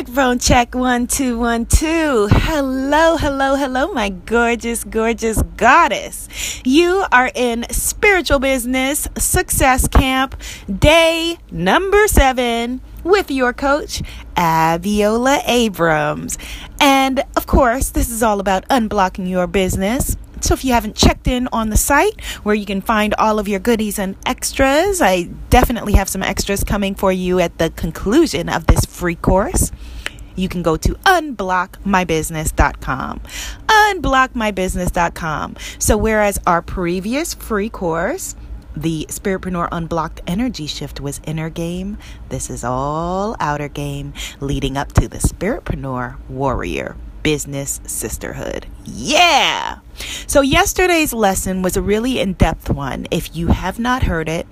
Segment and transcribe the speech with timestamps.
[0.00, 2.26] Microphone check one, two, one, two.
[2.30, 6.26] Hello, hello, hello, my gorgeous, gorgeous goddess.
[6.64, 10.40] You are in spiritual business success camp,
[10.78, 14.00] day number seven with your coach,
[14.36, 16.38] Abiola Abrams.
[16.80, 20.16] And of course, this is all about unblocking your business.
[20.40, 23.46] So if you haven't checked in on the site where you can find all of
[23.48, 28.48] your goodies and extras, I definitely have some extras coming for you at the conclusion
[28.48, 29.72] of this free course.
[30.36, 33.20] You can go to unblockmybusiness.com.
[33.68, 35.56] Unblockmybusiness.com.
[35.78, 38.36] So whereas our previous free course
[38.76, 41.98] the Spiritpreneur Unblocked Energy Shift was inner game.
[42.28, 48.66] This is all outer game leading up to the Spiritpreneur Warrior Business Sisterhood.
[48.84, 49.80] Yeah!
[50.26, 53.06] So, yesterday's lesson was a really in depth one.
[53.10, 54.46] If you have not heard it,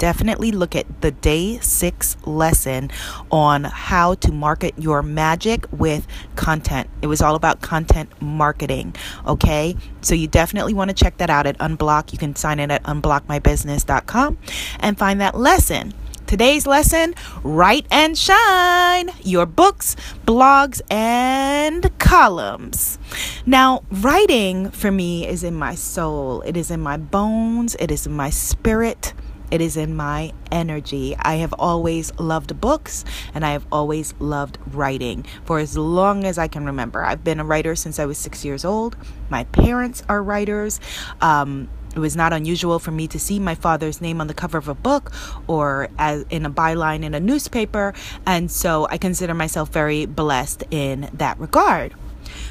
[0.00, 2.90] definitely look at the day six lesson
[3.30, 6.88] on how to market your magic with content.
[7.02, 8.96] It was all about content marketing.
[9.26, 9.76] Okay.
[10.00, 12.12] So you definitely want to check that out at Unblock.
[12.12, 14.38] You can sign in at unblockmybusiness.com
[14.80, 15.92] and find that lesson.
[16.30, 23.00] Today's lesson Write and Shine your books, blogs, and columns.
[23.46, 28.06] Now, writing for me is in my soul, it is in my bones, it is
[28.06, 29.12] in my spirit.
[29.50, 31.16] It is in my energy.
[31.18, 36.38] I have always loved books and I have always loved writing for as long as
[36.38, 37.02] I can remember.
[37.04, 38.96] I've been a writer since I was six years old.
[39.28, 40.78] My parents are writers.
[41.20, 44.58] Um, it was not unusual for me to see my father's name on the cover
[44.58, 45.12] of a book
[45.46, 47.94] or as in a byline in a newspaper,
[48.26, 51.94] and so I consider myself very blessed in that regard.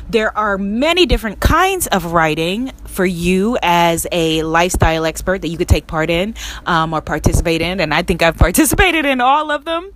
[0.10, 5.58] There are many different kinds of writing for you as a lifestyle expert that you
[5.58, 7.80] could take part in um, or participate in.
[7.80, 9.92] And I think I've participated in all of them.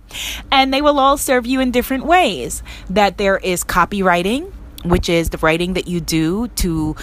[0.50, 2.62] And they will all serve you in different ways.
[2.90, 4.52] That there is copywriting
[4.84, 6.94] which is the writing that you do to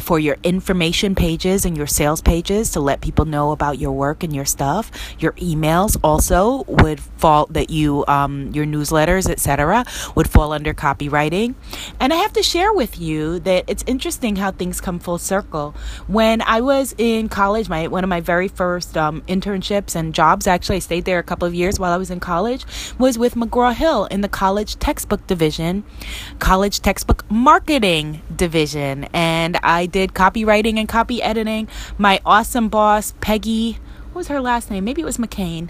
[0.00, 4.22] for your information pages and your sales pages to let people know about your work
[4.22, 4.90] and your stuff.
[5.18, 11.54] Your emails also would fall that you um, your newsletters etc would fall under copywriting.
[12.00, 15.74] And i have to share with you that it's interesting how things come full circle.
[16.06, 20.46] When i was in college my one of my very first um, internships and jobs
[20.46, 22.64] actually i stayed there a couple of years while i was in college
[22.98, 25.84] was with mcgraw-hill in the college textbook division.
[26.38, 31.68] College textbook marketing division and I did copywriting and copy editing.
[31.98, 33.78] My awesome boss, Peggy,
[34.12, 34.84] what was her last name?
[34.84, 35.68] Maybe it was McCain.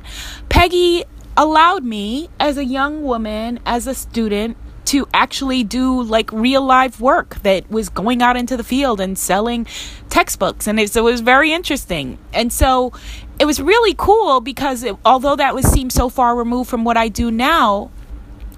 [0.48, 1.04] Peggy
[1.36, 6.98] allowed me as a young woman, as a student, to actually do like real life
[6.98, 9.66] work that was going out into the field and selling
[10.08, 12.90] textbooks and it, so it was very interesting and so
[13.38, 16.96] it was really cool because it, although that was seemed so far removed from what
[16.96, 17.90] I do now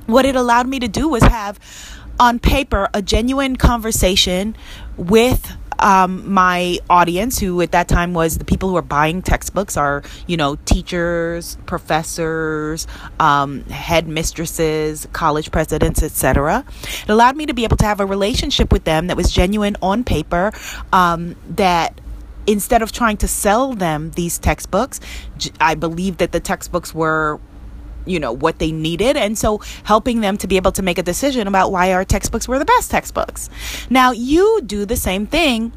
[0.06, 1.58] what it allowed me to do was have
[2.20, 4.54] on paper a genuine conversation
[4.98, 9.78] with um, my audience, who at that time was the people who are buying textbooks,
[9.78, 12.86] are you know teachers, professors,
[13.18, 16.64] um, headmistresses, college presidents, etc.
[16.82, 19.76] It allowed me to be able to have a relationship with them that was genuine
[19.82, 20.52] on paper.
[20.92, 21.98] Um, that
[22.46, 25.00] instead of trying to sell them these textbooks,
[25.60, 27.40] I believe that the textbooks were
[28.06, 31.02] you know what they needed and so helping them to be able to make a
[31.02, 33.50] decision about why our textbooks were the best textbooks
[33.88, 35.72] now you do the same thing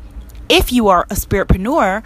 [0.50, 2.03] if you are a spiritpreneur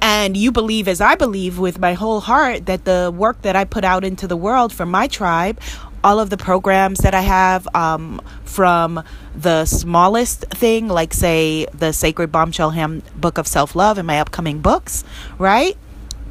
[0.00, 3.64] and you believe as i believe with my whole heart that the work that i
[3.64, 5.60] put out into the world for my tribe
[6.04, 9.02] all of the programs that I have um, from
[9.34, 14.60] the smallest thing, like say the Sacred Bombshell Handbook of Self Love and my upcoming
[14.60, 15.04] books,
[15.38, 15.76] right?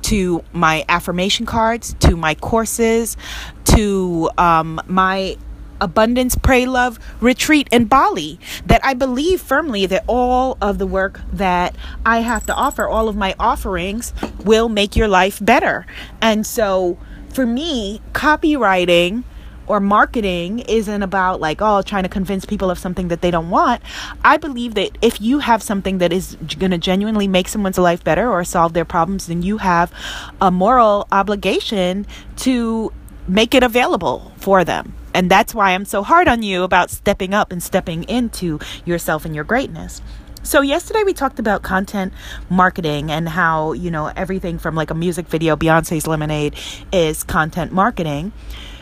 [0.03, 3.17] To my affirmation cards, to my courses,
[3.66, 5.38] to um, my
[5.79, 11.19] abundance pray love retreat in bali that i believe firmly that all of the work
[11.34, 11.75] that
[12.06, 14.13] i have to offer all of my offerings
[14.45, 15.85] will make your life better.
[16.22, 16.97] And so
[17.34, 19.23] for me copywriting
[19.71, 23.49] or marketing isn't about like oh trying to convince people of something that they don't
[23.49, 23.81] want.
[24.22, 28.03] I believe that if you have something that is going to genuinely make someone's life
[28.03, 29.93] better or solve their problems then you have
[30.41, 32.05] a moral obligation
[32.35, 32.91] to
[33.29, 34.93] make it available for them.
[35.13, 39.23] And that's why i'm so hard on you about stepping up and stepping into yourself
[39.23, 40.01] and your greatness.
[40.43, 42.11] So yesterday we talked about content
[42.49, 46.55] marketing and how, you know, everything from like a music video, Beyonce's Lemonade
[46.91, 48.34] is content marketing.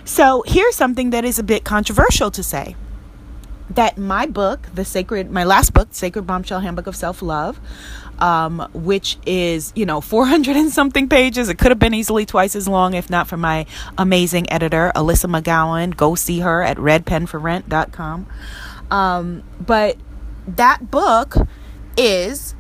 [0.10, 2.76] So here's something that is a bit controversial to say
[3.70, 7.62] that my book, the sacred, my last book, Sacred Bombshell Handbook of Self Love,
[8.18, 11.48] um, which is, you know, 400 and something pages.
[11.48, 13.68] It could have been easily twice as long if not for my
[14.00, 15.96] amazing editor, Alyssa McGowan.
[15.96, 18.26] Go see her at redpenforrent.com.
[18.90, 19.96] Um, but
[20.48, 21.36] that book
[21.98, 22.56] is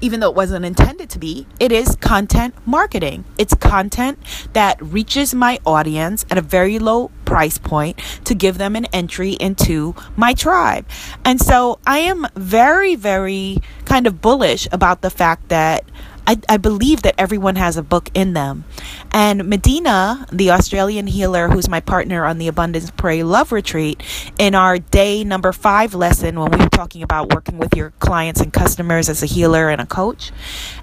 [0.00, 3.24] even though it wasn't intended to be, it is content marketing.
[3.38, 4.18] It's content
[4.52, 9.32] that reaches my audience at a very low price point to give them an entry
[9.32, 10.86] into my tribe.
[11.24, 15.84] And so I am very, very kind of bullish about the fact that
[16.26, 18.64] I, I believe that everyone has a book in them.
[19.12, 24.02] And Medina, the Australian healer who's my partner on the Abundance Pray Love Retreat,
[24.38, 28.40] in our day number five lesson, when we were talking about working with your clients
[28.40, 30.32] and customers as a healer and a coach,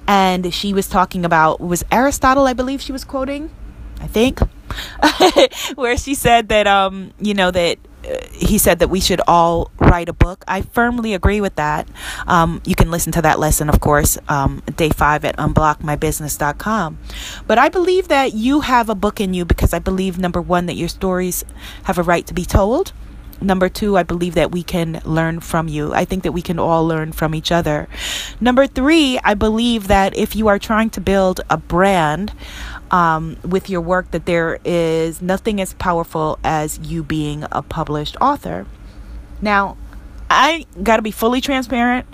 [0.07, 3.49] and she was talking about, was Aristotle, I believe she was quoting?
[3.99, 4.39] I think,
[5.75, 7.77] where she said that, um, you know, that
[8.33, 10.43] he said that we should all write a book.
[10.47, 11.87] I firmly agree with that.
[12.27, 16.97] Um, you can listen to that lesson, of course, um, day five at unblockmybusiness.com.
[17.47, 20.65] But I believe that you have a book in you because I believe, number one,
[20.65, 21.43] that your stories
[21.83, 22.93] have a right to be told.
[23.41, 25.93] Number two, I believe that we can learn from you.
[25.93, 27.87] I think that we can all learn from each other.
[28.39, 32.33] Number three, I believe that if you are trying to build a brand,
[32.91, 38.17] um, with your work that there is nothing as powerful as you being a published
[38.21, 38.67] author.
[39.41, 39.77] Now,
[40.29, 42.05] I got to be fully transparent.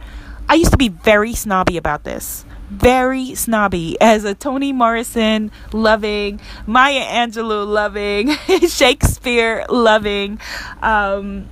[0.48, 2.46] I used to be very snobby about this.
[2.70, 8.30] Very snobby as a Toni Morrison loving, Maya Angelou loving,
[8.68, 10.40] Shakespeare loving,
[10.82, 11.48] um,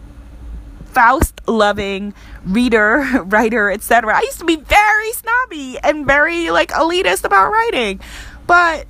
[0.85, 2.13] Faust loving
[2.45, 4.15] reader, writer, etc.
[4.15, 7.99] I used to be very snobby and very like elitist about writing.
[8.47, 8.87] But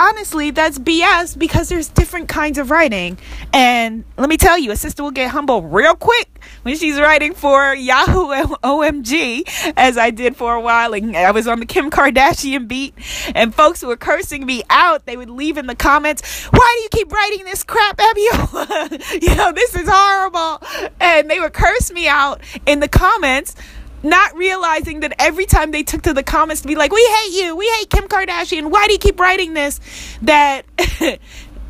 [0.00, 3.18] honestly, that's BS because there's different kinds of writing.
[3.52, 7.34] And let me tell you, a sister will get humble real quick when she's writing
[7.34, 8.28] for Yahoo
[8.64, 10.94] OMG, as I did for a while.
[10.94, 12.94] And I was on the Kim Kardashian beat,
[13.34, 16.88] and folks were cursing me out, they would leave in the comments, Why do you
[17.04, 19.22] keep writing this crap, Abiel?
[19.22, 20.62] you know, this is horrible.
[20.98, 23.54] And they would curse me out in the comments
[24.02, 27.42] not realizing that every time they took to the comments to be like, we hate
[27.42, 29.80] you, we hate Kim Kardashian, why do you keep writing this?
[30.22, 30.64] That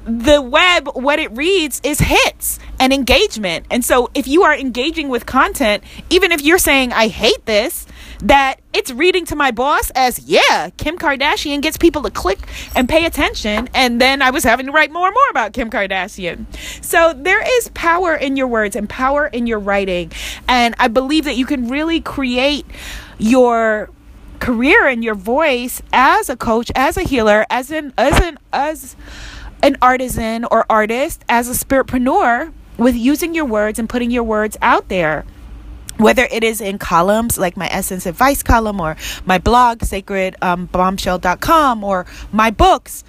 [0.04, 3.66] the web, what it reads is hits and engagement.
[3.70, 7.86] And so if you are engaging with content, even if you're saying, I hate this,
[8.22, 12.38] that it's reading to my boss as, yeah, Kim Kardashian gets people to click
[12.74, 13.68] and pay attention.
[13.74, 16.46] And then I was having to write more and more about Kim Kardashian.
[16.84, 20.12] So there is power in your words and power in your writing.
[20.48, 22.66] And I believe that you can really create
[23.18, 23.90] your
[24.38, 28.96] career and your voice as a coach, as a healer, as an, as an, as
[29.62, 34.56] an artisan or artist, as a spiritpreneur with using your words and putting your words
[34.62, 35.24] out there
[36.02, 41.84] whether it is in columns like my essence advice column or my blog sacredbombshell.com um,
[41.84, 43.04] or my books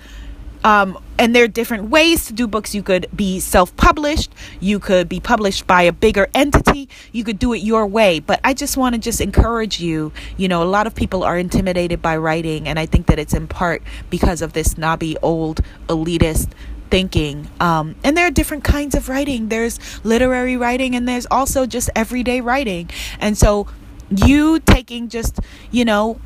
[0.64, 2.76] um, and there are different ways to do books.
[2.76, 7.40] You could be self published, you could be published by a bigger entity, you could
[7.40, 8.20] do it your way.
[8.20, 10.12] But I just want to just encourage you.
[10.38, 13.34] You know, a lot of people are intimidated by writing, and I think that it's
[13.34, 16.50] in part because of this snobby, old, elitist
[16.92, 17.50] thinking.
[17.60, 19.50] Um, and there are different kinds of writing.
[19.50, 22.90] There's literary writing, and there's also just everyday writing.
[23.20, 23.68] And so,
[24.10, 25.40] you taking just,
[25.72, 26.20] you know,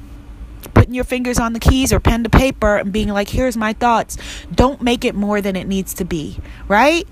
[0.73, 3.73] putting your fingers on the keys or pen to paper and being like, here's my
[3.73, 4.17] thoughts,
[4.53, 7.07] don't make it more than it needs to be, right?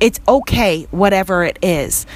[0.00, 2.06] It's okay, whatever it is.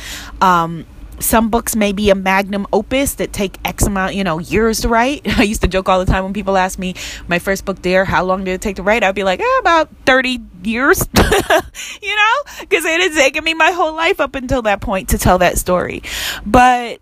[0.41, 0.85] Um,
[1.21, 4.89] some books may be a magnum opus that take X amount, you know, years to
[4.89, 5.23] write.
[5.39, 6.95] I used to joke all the time when people ask me
[7.29, 9.05] my first book, Dare, how long did it take to write?
[9.05, 13.71] I'd be like, eh, about 30 years, you know, because it had taken me my
[13.71, 16.03] whole life up until that point to tell that story.
[16.45, 17.01] But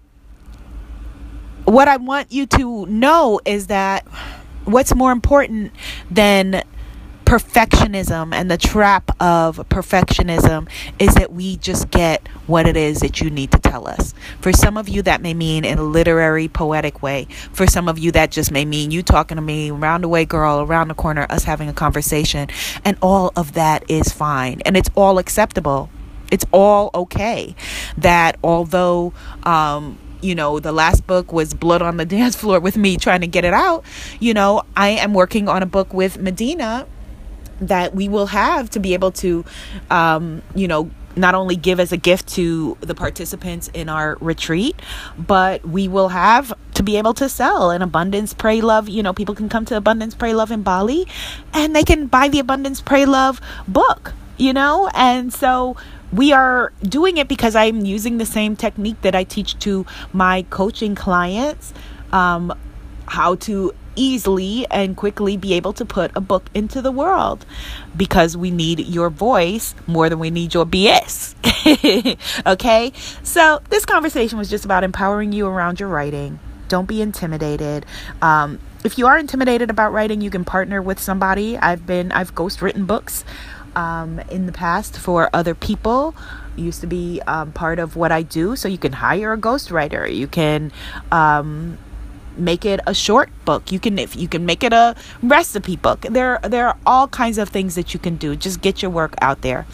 [1.65, 4.07] what I want you to know is that
[4.65, 5.73] what's more important
[6.11, 6.63] than
[7.28, 10.66] perfectionism and the trap of perfectionism
[10.99, 14.14] is that we just get what it is that you need to tell us.
[14.40, 17.26] For some of you, that may mean in a literary, poetic way.
[17.52, 20.25] For some of you, that just may mean you talking to me, round the way
[20.25, 22.49] girl, around the corner, us having a conversation.
[22.82, 24.62] And all of that is fine.
[24.64, 25.90] And it's all acceptable.
[26.32, 27.54] It's all okay.
[27.99, 32.78] That although, um, you know, the last book was Blood on the Dance Floor with
[32.78, 33.85] me trying to get it out.
[34.18, 36.87] You know, I am working on a book with Medina
[37.61, 39.45] that we will have to be able to,
[39.91, 44.81] um, you know, not only give as a gift to the participants in our retreat,
[45.19, 48.88] but we will have to be able to sell an abundance, pray, love.
[48.88, 51.07] You know, people can come to Abundance, Pray, Love in Bali
[51.53, 54.88] and they can buy the Abundance, Pray, Love book, you know?
[54.95, 55.77] And so
[56.12, 60.47] we are doing it because I'm using the same technique that I teach to my
[60.50, 61.75] coaching clients.
[62.12, 62.55] Um,
[63.09, 67.45] how to easily and quickly be able to put a book into the world
[67.97, 71.35] because we need your voice more than we need your BS.
[72.47, 72.93] okay?
[73.23, 76.38] So, this conversation was just about empowering you around your writing.
[76.69, 77.85] Don't be intimidated.
[78.23, 81.57] Um, if you are intimidated about writing, you can partner with somebody.
[81.57, 83.25] I've been, I've ghost written books
[83.75, 86.14] um, in the past for other people
[86.59, 88.57] used to be um, part of what I do.
[88.57, 90.12] So you can hire a ghostwriter.
[90.12, 90.73] You can
[91.11, 91.78] um,
[92.38, 93.71] make it a short book.
[93.73, 96.00] You can if you can make it a recipe book.
[96.02, 98.37] There there are all kinds of things that you can do.
[98.37, 99.66] Just get your work out there.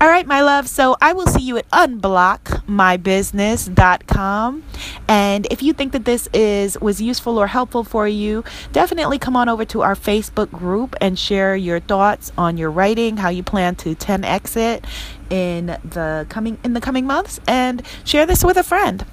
[0.00, 0.68] All right my love.
[0.68, 4.64] So i will see you at unblockmybusiness.com
[5.08, 9.36] and if you think that this is was useful or helpful for you definitely come
[9.36, 13.42] on over to our facebook group and share your thoughts on your writing how you
[13.42, 14.84] plan to 10 exit
[15.30, 19.04] in the coming in the coming months and share this with a friend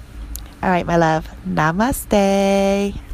[0.62, 1.28] all right, my love.
[1.46, 3.05] Namaste.